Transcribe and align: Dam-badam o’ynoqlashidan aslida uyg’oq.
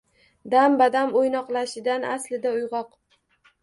Dam-badam 0.53 1.13
o’ynoqlashidan 1.21 2.11
aslida 2.17 2.59
uyg’oq. 2.61 2.95